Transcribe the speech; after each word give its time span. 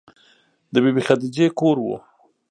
د 0.73 0.75
بې 0.83 0.91
بي 0.95 1.01
خدیجې 1.07 1.47
کور 1.59 1.77
و. 1.81 1.87